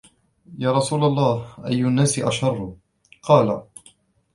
يَا 0.57 0.71
رَسُولَ 0.71 1.03
اللَّهِ 1.03 1.47
أَيُّ 1.65 1.81
النَّاسِ 1.85 2.19
أَشَرُّ؟ 2.19 2.75
قَالَ 3.27 3.61